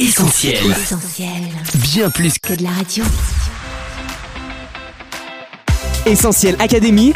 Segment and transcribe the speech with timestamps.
[0.00, 0.54] Essentiel.
[0.70, 1.28] Essentiel.
[1.74, 3.04] Bien plus que de la radio.
[6.06, 7.12] Essentiel Académie,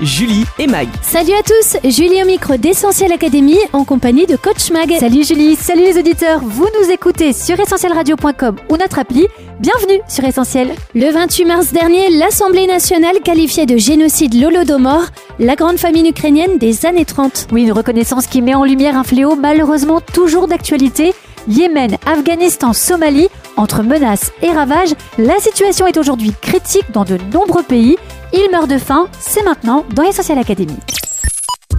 [0.00, 0.88] Julie et Mag.
[1.02, 4.90] Salut à tous, Julie au micro d'Essentiel Academy en compagnie de Coach Mag.
[4.98, 9.26] Salut Julie, salut les auditeurs, vous nous écoutez sur essentielradio.com ou notre appli.
[9.60, 10.74] Bienvenue sur Essentiel.
[10.94, 15.02] Le 28 mars dernier, l'Assemblée nationale qualifiait de génocide l'Holodomor,
[15.38, 17.48] la grande famine ukrainienne des années 30.
[17.52, 21.12] Oui, une reconnaissance qui met en lumière un fléau malheureusement toujours d'actualité.
[21.48, 27.62] Yémen, Afghanistan, Somalie, entre menaces et ravages, la situation est aujourd'hui critique dans de nombreux
[27.62, 27.96] pays.
[28.32, 30.76] Il meurt de faim, c'est maintenant dans Essentiel Academy.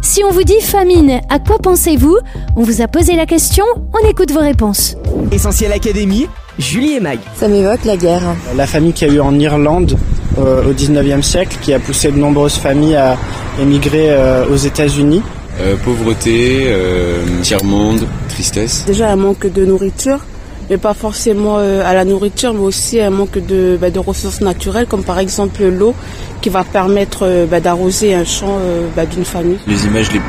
[0.02, 2.18] Si on vous dit famine, à quoi pensez-vous?
[2.56, 4.96] On vous a posé la question, on écoute vos réponses.
[5.32, 6.28] Essentiel Académie,
[6.58, 7.20] Julie et Mag.
[7.36, 8.24] Ça m'évoque la guerre.
[8.56, 9.98] La famille qu'il y a eu en Irlande
[10.40, 13.18] euh, au 19e siècle, qui a poussé de nombreuses familles à
[13.62, 15.22] émigrer euh, aux États-Unis.
[15.60, 18.84] Euh, pauvreté, euh, tiers-monde, tristesse.
[18.86, 20.20] Déjà un manque de nourriture,
[20.70, 24.42] mais pas forcément euh, à la nourriture, mais aussi un manque de, bah, de ressources
[24.42, 25.96] naturelles, comme par exemple l'eau,
[26.42, 29.58] qui va permettre euh, bah, d'arroser un champ euh, bah, d'une famille.
[29.66, 30.22] Les images les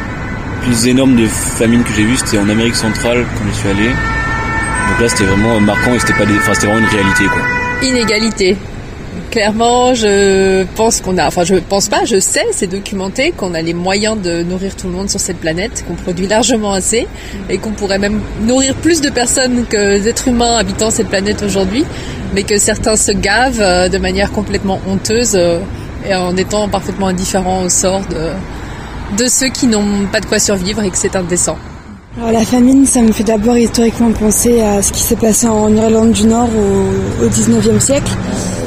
[0.62, 3.88] plus énormes de famine que j'ai vues, c'était en Amérique centrale quand je suis allé.
[3.88, 6.36] Donc là, c'était vraiment marquant et c'était pas, des...
[6.36, 7.42] enfin, c'était vraiment une réalité, quoi.
[7.86, 8.56] Inégalité.
[9.30, 13.60] Clairement, je pense qu'on a, enfin je pense pas, je sais, c'est documenté qu'on a
[13.60, 17.06] les moyens de nourrir tout le monde sur cette planète, qu'on produit largement assez
[17.50, 21.84] et qu'on pourrait même nourrir plus de personnes que d'êtres humains habitant cette planète aujourd'hui,
[22.32, 25.60] mais que certains se gavent euh, de manière complètement honteuse euh,
[26.08, 30.38] et en étant parfaitement indifférents au sort de, de ceux qui n'ont pas de quoi
[30.38, 31.58] survivre et que c'est indécent.
[32.16, 36.12] La famine, ça me fait d'abord historiquement penser à ce qui s'est passé en Irlande
[36.12, 38.10] du Nord au, au 19e siècle.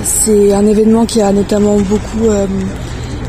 [0.03, 2.45] C'est un événement qui a notamment beaucoup euh,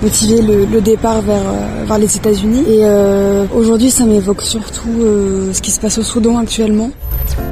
[0.02, 2.64] motivé le, départ vers, euh, vers les États-Unis.
[2.68, 4.90] Et euh, aujourd'hui, ça m'évoque surtout
[5.52, 6.90] ce qui se passe au Soudan actuellement.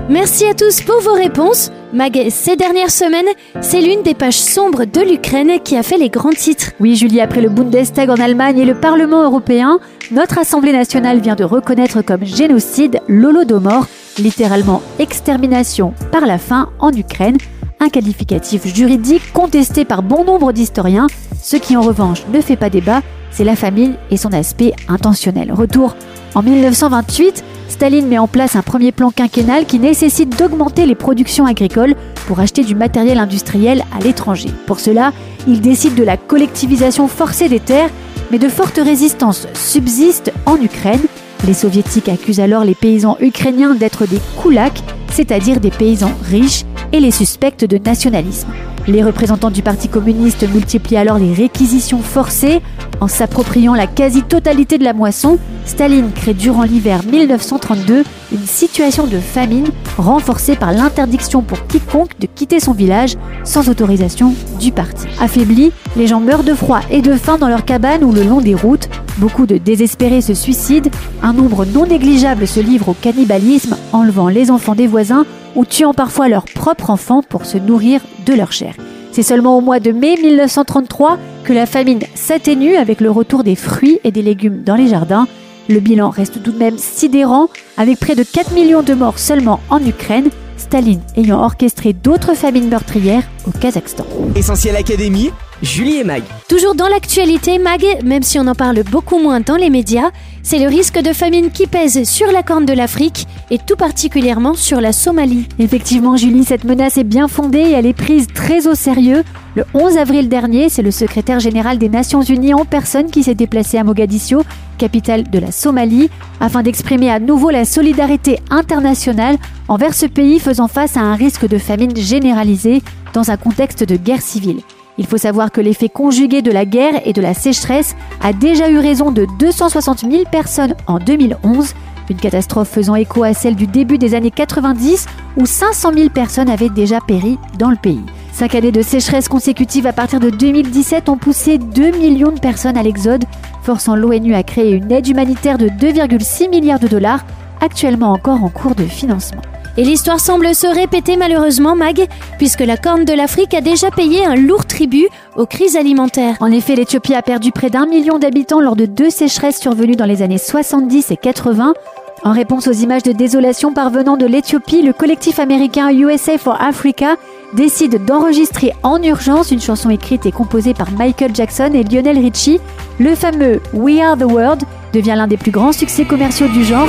[0.08, 1.70] Merci à tous pour vos réponses.
[1.92, 3.26] Mag, ces dernières semaines,
[3.60, 6.70] c'est l'une des pages sombres de l'Ukraine qui a fait les grands titres.
[6.78, 9.80] Oui, Julie, après le Bundestag en Allemagne et le Parlement européen,
[10.12, 13.86] notre Assemblée nationale vient de reconnaître comme génocide l'Holodomor,
[14.18, 17.38] littéralement extermination par la faim en Ukraine,
[17.80, 21.08] un qualificatif juridique contesté par bon nombre d'historiens.
[21.42, 23.02] Ce qui en revanche ne fait pas débat,
[23.32, 25.52] c'est la famine et son aspect intentionnel.
[25.52, 25.96] Retour
[26.34, 31.46] en 1928, Staline met en place un premier plan quinquennal qui nécessite d'augmenter les productions
[31.46, 31.94] agricoles
[32.26, 34.50] pour acheter du matériel industriel à l'étranger.
[34.66, 35.12] Pour cela,
[35.48, 37.90] il décide de la collectivisation forcée des terres,
[38.30, 41.00] mais de fortes résistances subsistent en Ukraine.
[41.46, 47.00] Les soviétiques accusent alors les paysans ukrainiens d'être des koulaks, c'est-à-dire des paysans riches, et
[47.00, 48.48] les suspectent de nationalisme.
[48.86, 52.60] Les représentants du Parti communiste multiplient alors les réquisitions forcées.
[53.00, 59.18] En s'appropriant la quasi-totalité de la moisson, Staline crée durant l'hiver 1932 une situation de
[59.18, 65.06] famine renforcée par l'interdiction pour quiconque de quitter son village sans autorisation du parti.
[65.20, 68.40] Affaiblis, les gens meurent de froid et de faim dans leurs cabanes ou le long
[68.40, 68.88] des routes.
[69.18, 70.90] Beaucoup de désespérés se suicident.
[71.22, 75.24] Un nombre non négligeable se livre au cannibalisme, enlevant les enfants des voisins
[75.56, 78.74] ou tuant parfois leurs propres enfants pour se nourrir de leur chair.
[79.12, 83.56] C'est seulement au mois de mai 1933 que la famine s'atténue avec le retour des
[83.56, 85.26] fruits et des légumes dans les jardins.
[85.68, 89.60] Le bilan reste tout de même sidérant, avec près de 4 millions de morts seulement
[89.68, 94.04] en Ukraine, Staline ayant orchestré d'autres famines meurtrières au Kazakhstan.
[94.36, 95.30] Essentiel Académie,
[95.62, 96.22] Julie et Mag.
[96.48, 100.10] Toujours dans l'actualité, Mag, même si on en parle beaucoup moins dans les médias,
[100.42, 104.54] c'est le risque de famine qui pèse sur la corne de l'Afrique et tout particulièrement
[104.54, 105.48] sur la Somalie.
[105.58, 109.22] Effectivement, Julie, cette menace est bien fondée et elle est prise très au sérieux.
[109.54, 113.34] Le 11 avril dernier, c'est le secrétaire général des Nations Unies en personne qui s'est
[113.34, 114.42] déplacé à Mogadiscio,
[114.78, 119.36] capitale de la Somalie, afin d'exprimer à nouveau la solidarité internationale
[119.68, 123.96] envers ce pays faisant face à un risque de famine généralisée dans un contexte de
[123.96, 124.60] guerre civile.
[124.98, 128.70] Il faut savoir que l'effet conjugué de la guerre et de la sécheresse a déjà
[128.70, 131.74] eu raison de 260 000 personnes en 2011,
[132.10, 135.06] une catastrophe faisant écho à celle du début des années 90
[135.36, 138.04] où 500 000 personnes avaient déjà péri dans le pays.
[138.32, 142.76] Cinq années de sécheresse consécutives à partir de 2017 ont poussé 2 millions de personnes
[142.76, 143.24] à l'exode,
[143.62, 147.24] forçant l'ONU à créer une aide humanitaire de 2,6 milliards de dollars,
[147.60, 149.42] actuellement encore en cours de financement.
[149.76, 152.06] Et l'histoire semble se répéter malheureusement, Mag,
[152.38, 156.36] puisque la Corne de l'Afrique a déjà payé un lourd tribut aux crises alimentaires.
[156.40, 160.06] En effet, l'Éthiopie a perdu près d'un million d'habitants lors de deux sécheresses survenues dans
[160.06, 161.74] les années 70 et 80.
[162.22, 167.16] En réponse aux images de désolation parvenant de l'Éthiopie, le collectif américain USA for Africa
[167.54, 172.60] décide d'enregistrer en urgence une chanson écrite et composée par Michael Jackson et Lionel Richie.
[172.98, 176.88] Le fameux We Are the World devient l'un des plus grands succès commerciaux du genre.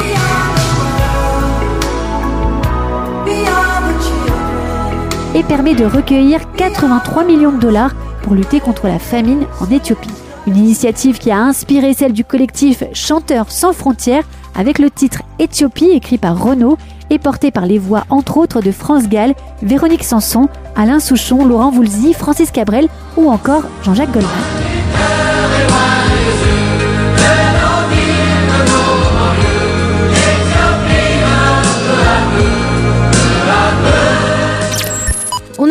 [5.36, 10.10] Et permet de recueillir 83 millions de dollars pour lutter contre la famine en Éthiopie.
[10.48, 14.26] Une initiative qui a inspiré celle du collectif Chanteurs sans frontières
[14.56, 16.78] avec le titre Éthiopie écrit par Renaud
[17.10, 21.72] et porté par les voix entre autres de France Gall, Véronique Sanson, Alain Souchon, Laurent
[21.72, 22.88] Voulzy, Francis Cabrel
[23.18, 24.61] ou encore Jean-Jacques Goldman.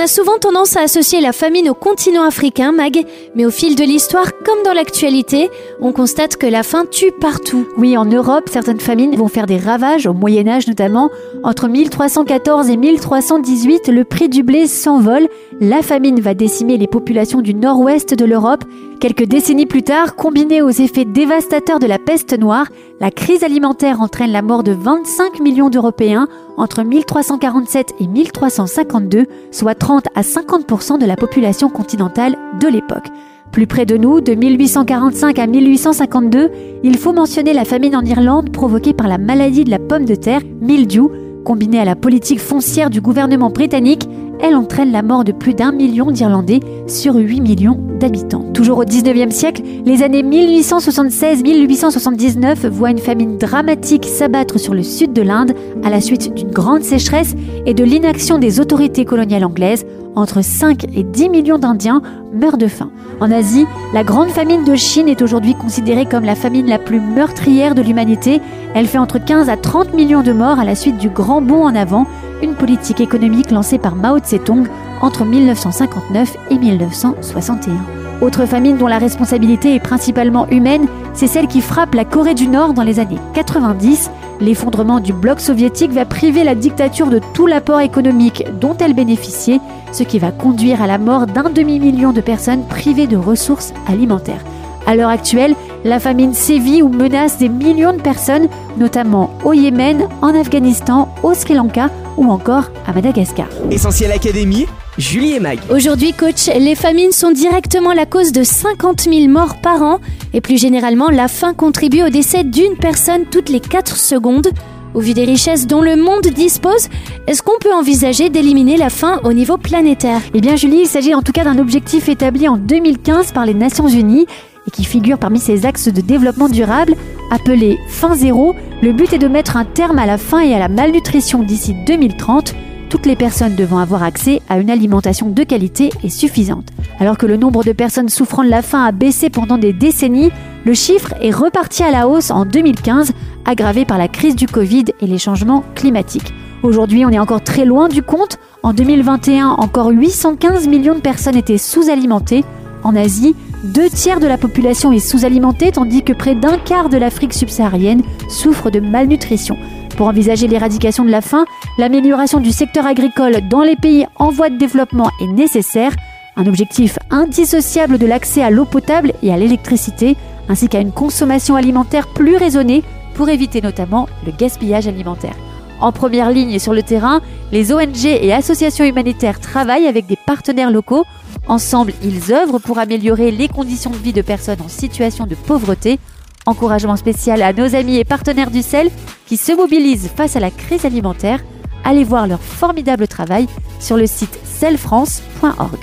[0.01, 3.05] A souvent tendance à associer la famine au continent africain, Mag,
[3.35, 5.51] mais au fil de l'histoire, comme dans l'actualité,
[5.83, 7.69] on constate que la faim tue partout.
[7.77, 11.11] Oui, en Europe, certaines famines vont faire des ravages, au Moyen Âge notamment.
[11.45, 15.29] Entre 1314 et 1318, le prix du blé s'envole,
[15.61, 18.65] la famine va décimer les populations du nord-ouest de l'Europe.
[18.99, 22.67] Quelques décennies plus tard, combinée aux effets dévastateurs de la peste noire,
[22.99, 29.75] la crise alimentaire entraîne la mort de 25 millions d'Européens entre 1347 et 1352, soit
[29.75, 33.09] 30 à 50% de la population continentale de l'époque.
[33.53, 36.51] Plus près de nous, de 1845 à 1852,
[36.85, 40.15] il faut mentionner la famine en Irlande provoquée par la maladie de la pomme de
[40.15, 41.11] terre, mildiou,
[41.45, 44.09] combinée à la politique foncière du gouvernement britannique,
[44.43, 48.45] elle entraîne la mort de plus d'un million d'Irlandais sur 8 millions d'habitants.
[48.55, 55.13] Toujours au 19e siècle, les années 1876-1879 voient une famine dramatique s'abattre sur le sud
[55.13, 55.53] de l'Inde
[55.85, 59.85] à la suite d'une grande sécheresse et de l'inaction des autorités coloniales anglaises.
[60.17, 62.03] Entre 5 et 10 millions d'Indiens
[62.33, 62.91] meurent de faim.
[63.21, 63.65] En Asie,
[63.95, 67.83] la grande famine de Chine est aujourd'hui considérée comme la famine la plus meurtrière de
[67.83, 68.41] l'humanité.
[68.75, 71.65] Elle fait entre 15 à 30 millions de morts à la suite du grand bond
[71.65, 72.09] en avant
[72.43, 74.67] une politique économique lancée par Mao Tse-tung
[75.01, 77.73] entre 1959 et 1961.
[78.21, 82.49] Autre famine dont la responsabilité est principalement humaine, c'est celle qui frappe la Corée du
[82.49, 84.11] Nord dans les années 90.
[84.41, 89.61] L'effondrement du bloc soviétique va priver la dictature de tout l'apport économique dont elle bénéficiait,
[89.93, 94.45] ce qui va conduire à la mort d'un demi-million de personnes privées de ressources alimentaires.
[94.87, 95.55] À l'heure actuelle,
[95.85, 101.35] la famine sévit ou menace des millions de personnes, notamment au Yémen, en Afghanistan, au
[101.35, 103.47] Sri Lanka ou encore à Madagascar.
[103.71, 104.67] Essentiel Académie,
[104.99, 105.59] Julie et Mag.
[105.71, 109.99] Aujourd'hui, coach, les famines sont directement la cause de 50 000 morts par an
[110.33, 114.49] et plus généralement, la faim contribue au décès d'une personne toutes les 4 secondes.
[114.93, 116.89] Au vu des richesses dont le monde dispose,
[117.29, 120.21] est-ce qu'on peut envisager d'éliminer la faim au niveau planétaire?
[120.35, 123.55] Eh bien Julie, il s'agit en tout cas d'un objectif établi en 2015 par les
[123.55, 124.27] Nations Unies
[124.67, 126.95] et qui figure parmi ces axes de développement durable
[127.31, 128.55] appelé Fin Zéro.
[128.83, 131.75] Le but est de mettre un terme à la faim et à la malnutrition d'ici
[131.87, 132.55] 2030,
[132.89, 136.69] toutes les personnes devant avoir accès à une alimentation de qualité et suffisante.
[136.99, 140.31] Alors que le nombre de personnes souffrant de la faim a baissé pendant des décennies,
[140.65, 143.13] le chiffre est reparti à la hausse en 2015,
[143.47, 146.35] aggravé par la crise du Covid et les changements climatiques.
[146.63, 148.39] Aujourd'hui, on est encore très loin du compte.
[148.63, 152.45] En 2021, encore 815 millions de personnes étaient sous-alimentées.
[152.83, 153.35] En Asie,
[153.65, 158.03] deux tiers de la population est sous-alimentée, tandis que près d'un quart de l'Afrique subsaharienne
[158.29, 159.57] souffre de malnutrition.
[159.97, 161.45] Pour envisager l'éradication de la faim,
[161.77, 165.95] l'amélioration du secteur agricole dans les pays en voie de développement est nécessaire,
[166.37, 170.17] un objectif indissociable de l'accès à l'eau potable et à l'électricité,
[170.49, 172.83] ainsi qu'à une consommation alimentaire plus raisonnée
[173.15, 175.37] pour éviter notamment le gaspillage alimentaire.
[175.81, 177.21] En première ligne sur le terrain,
[177.53, 181.05] les ONG et associations humanitaires travaillent avec des partenaires locaux
[181.49, 185.99] Ensemble, ils œuvrent pour améliorer les conditions de vie de personnes en situation de pauvreté.
[186.47, 188.91] Encouragement spécial à nos amis et partenaires du sel
[189.27, 191.41] qui se mobilisent face à la crise alimentaire.
[191.85, 193.47] Allez voir leur formidable travail
[193.79, 195.79] sur le site selfrance.org.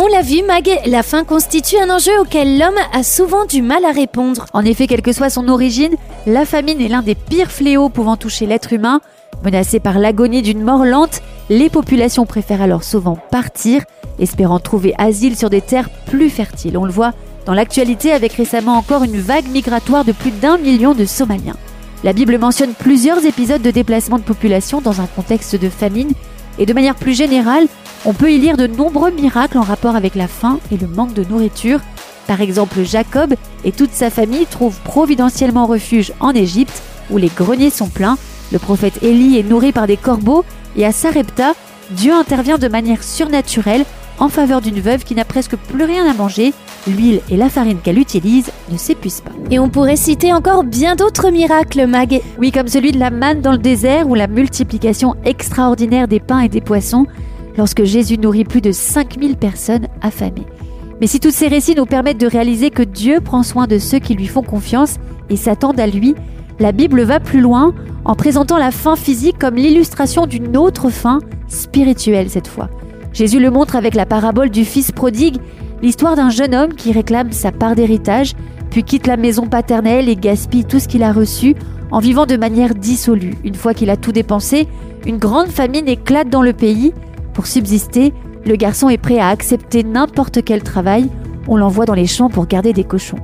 [0.00, 3.84] On l'a vu, Mag, la faim constitue un enjeu auquel l'homme a souvent du mal
[3.84, 4.46] à répondre.
[4.52, 8.16] En effet, quelle que soit son origine, la famine est l'un des pires fléaux pouvant
[8.16, 9.00] toucher l'être humain.
[9.42, 13.82] Menacé par l'agonie d'une mort lente, les populations préfèrent alors souvent partir,
[14.20, 16.78] espérant trouver asile sur des terres plus fertiles.
[16.78, 17.12] On le voit
[17.44, 21.56] dans l'actualité avec récemment encore une vague migratoire de plus d'un million de Somaliens.
[22.04, 26.12] La Bible mentionne plusieurs épisodes de déplacement de population dans un contexte de famine
[26.58, 27.66] et de manière plus générale,
[28.04, 31.14] on peut y lire de nombreux miracles en rapport avec la faim et le manque
[31.14, 31.80] de nourriture.
[32.26, 33.34] Par exemple, Jacob
[33.64, 38.18] et toute sa famille trouvent providentiellement refuge en Égypte où les greniers sont pleins.
[38.52, 40.44] Le prophète Élie est nourri par des corbeaux
[40.76, 41.54] et à Sarepta,
[41.90, 43.84] Dieu intervient de manière surnaturelle
[44.18, 46.52] en faveur d'une veuve qui n'a presque plus rien à manger.
[46.86, 49.32] L'huile et la farine qu'elle utilise ne s'épuisent pas.
[49.50, 52.20] Et on pourrait citer encore bien d'autres miracles, Mag.
[52.38, 56.40] Oui, comme celui de la manne dans le désert ou la multiplication extraordinaire des pains
[56.40, 57.06] et des poissons
[57.56, 60.46] lorsque Jésus nourrit plus de 5000 personnes affamées.
[61.00, 63.98] Mais si tous ces récits nous permettent de réaliser que Dieu prend soin de ceux
[63.98, 64.96] qui lui font confiance
[65.30, 66.14] et s'attendent à lui,
[66.58, 67.72] la Bible va plus loin
[68.04, 72.68] en présentant la faim physique comme l'illustration d'une autre faim spirituelle cette fois.
[73.12, 75.38] Jésus le montre avec la parabole du fils prodigue,
[75.82, 78.34] l'histoire d'un jeune homme qui réclame sa part d'héritage,
[78.70, 81.54] puis quitte la maison paternelle et gaspille tout ce qu'il a reçu
[81.90, 83.34] en vivant de manière dissolue.
[83.44, 84.66] Une fois qu'il a tout dépensé,
[85.06, 86.92] une grande famine éclate dans le pays.
[87.32, 88.12] Pour subsister,
[88.44, 91.08] le garçon est prêt à accepter n'importe quel travail.
[91.46, 93.18] On l'envoie dans les champs pour garder des cochons.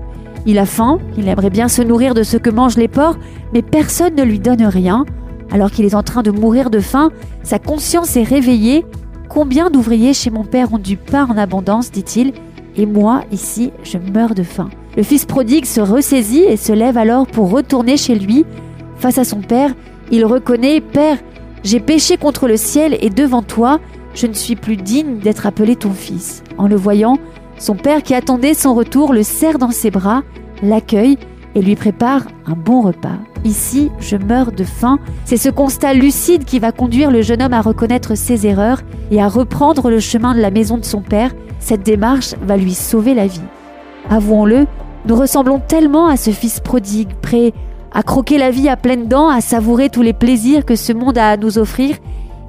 [0.46, 3.18] Il a faim, il aimerait bien se nourrir de ce que mangent les porcs,
[3.52, 5.04] mais personne ne lui donne rien.
[5.50, 7.10] Alors qu'il est en train de mourir de faim,
[7.42, 8.84] sa conscience est réveillée.
[9.34, 12.32] Combien d'ouvriers chez mon père ont du pain en abondance, dit-il,
[12.76, 14.70] et moi, ici, je meurs de faim.
[14.96, 18.46] Le fils prodigue se ressaisit et se lève alors pour retourner chez lui.
[18.96, 19.74] Face à son père,
[20.12, 21.18] il reconnaît Père,
[21.64, 23.80] j'ai péché contre le ciel et devant toi,
[24.14, 26.44] je ne suis plus digne d'être appelé ton fils.
[26.56, 27.18] En le voyant,
[27.58, 30.22] son père qui attendait son retour le serre dans ses bras,
[30.62, 31.18] l'accueille
[31.56, 33.18] et lui prépare un bon repas.
[33.44, 34.98] Ici, je meurs de faim.
[35.26, 39.20] C'est ce constat lucide qui va conduire le jeune homme à reconnaître ses erreurs et
[39.20, 41.32] à reprendre le chemin de la maison de son père.
[41.60, 43.42] Cette démarche va lui sauver la vie.
[44.08, 44.66] Avouons-le,
[45.06, 47.52] nous ressemblons tellement à ce fils prodigue, prêt
[47.92, 51.18] à croquer la vie à pleines dents, à savourer tous les plaisirs que ce monde
[51.18, 51.96] a à nous offrir,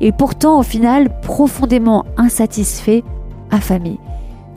[0.02, 3.04] et pourtant au final profondément insatisfait,
[3.52, 4.00] affamé.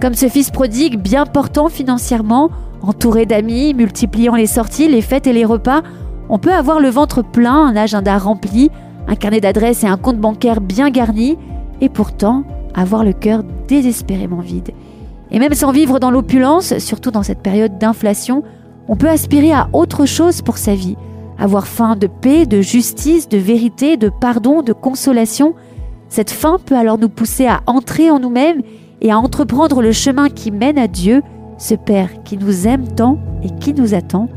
[0.00, 2.50] Comme ce fils prodigue, bien portant financièrement,
[2.82, 5.82] entouré d'amis, multipliant les sorties, les fêtes et les repas,
[6.28, 8.70] on peut avoir le ventre plein, un agenda rempli,
[9.06, 11.38] un carnet d'adresses et un compte bancaire bien garni,
[11.80, 12.44] et pourtant
[12.74, 14.70] avoir le cœur désespérément vide.
[15.30, 18.42] Et même sans vivre dans l'opulence, surtout dans cette période d'inflation,
[18.88, 20.96] on peut aspirer à autre chose pour sa vie,
[21.38, 25.54] avoir faim de paix, de justice, de vérité, de pardon, de consolation.
[26.08, 28.62] Cette faim peut alors nous pousser à entrer en nous-mêmes
[29.00, 31.22] et à entreprendre le chemin qui mène à Dieu,
[31.58, 34.28] ce Père qui nous aime tant et qui nous attend,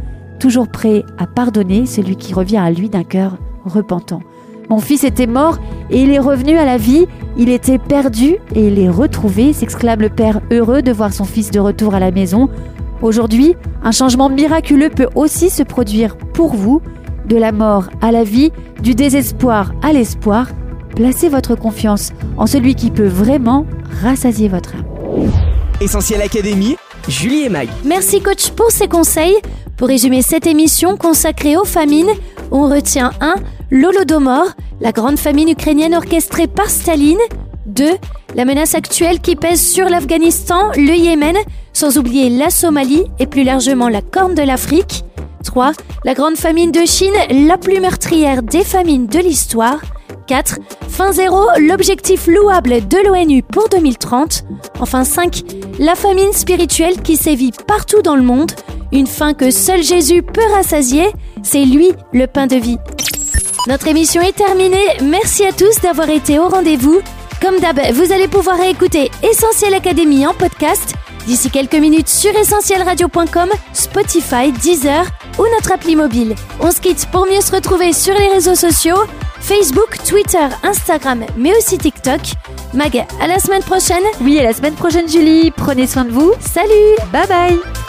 [0.41, 4.21] toujours prêt à pardonner celui qui revient à lui d'un cœur repentant.
[4.69, 5.59] Mon fils était mort
[5.91, 7.05] et il est revenu à la vie,
[7.37, 11.51] il était perdu et il est retrouvé, s'exclame le Père heureux de voir son fils
[11.51, 12.49] de retour à la maison.
[13.03, 16.81] Aujourd'hui, un changement miraculeux peut aussi se produire pour vous,
[17.27, 20.47] de la mort à la vie, du désespoir à l'espoir.
[20.95, 23.67] Placez votre confiance en celui qui peut vraiment
[24.01, 25.29] rassasier votre âme.
[25.79, 27.69] Essentiel Académie, Julie et Mag.
[27.85, 29.35] Merci coach pour ces conseils.
[29.81, 32.11] Pour résumer cette émission consacrée aux famines,
[32.51, 33.33] on retient 1.
[33.71, 34.45] L'Holodomor,
[34.79, 37.17] la grande famine ukrainienne orchestrée par Staline.
[37.65, 37.89] 2.
[38.35, 41.35] La menace actuelle qui pèse sur l'Afghanistan, le Yémen,
[41.73, 45.03] sans oublier la Somalie et plus largement la Corne de l'Afrique.
[45.45, 45.71] 3.
[46.05, 49.81] La grande famine de Chine, la plus meurtrière des famines de l'histoire.
[50.27, 50.59] 4.
[50.89, 54.43] Fin zéro, l'objectif louable de l'ONU pour 2030.
[54.79, 55.41] Enfin 5.
[55.79, 58.51] La famine spirituelle qui sévit partout dans le monde.
[58.91, 61.07] Une fin que seul Jésus peut rassasier.
[61.43, 62.77] C'est lui le pain de vie.
[63.67, 64.77] Notre émission est terminée.
[65.03, 66.99] Merci à tous d'avoir été au rendez-vous.
[67.41, 70.95] Comme d'hab, vous allez pouvoir écouter Essentiel Académie en podcast
[71.25, 75.05] d'ici quelques minutes sur essentielradio.com, Spotify, Deezer
[75.37, 76.35] ou notre appli mobile.
[76.59, 78.97] On se quitte pour mieux se retrouver sur les réseaux sociaux
[79.41, 82.21] Facebook, Twitter, Instagram, mais aussi TikTok.
[82.73, 84.03] Mag, à la semaine prochaine.
[84.21, 85.51] Oui, à la semaine prochaine, Julie.
[85.51, 86.31] Prenez soin de vous.
[86.39, 87.80] Salut Bye bye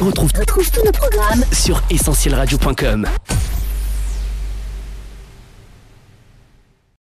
[0.00, 3.06] On retrouve tous nos programmes sur essentielradio.com.